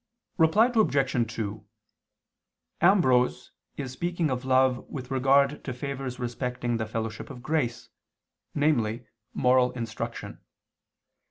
Reply 0.39 0.71
Obj. 0.73 1.31
2: 1.35 1.63
Ambrose 2.81 3.51
is 3.77 3.91
speaking 3.91 4.31
of 4.31 4.43
love 4.45 4.79
with 4.89 5.11
regard 5.11 5.63
to 5.63 5.75
favors 5.75 6.17
respecting 6.17 6.77
the 6.77 6.87
fellowship 6.87 7.29
of 7.29 7.43
grace, 7.43 7.89
namely, 8.55 9.05
moral 9.35 9.71
instruction. 9.73 10.41